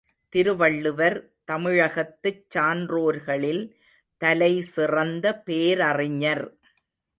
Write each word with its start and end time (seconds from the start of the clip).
திருவள்ளுவர் 0.33 1.17
தமிழகத்துச் 1.51 2.41
சான்றோர்களில் 2.47 3.63
தலைசிறந்த 4.21 5.35
பேரறிஞர். 5.45 6.45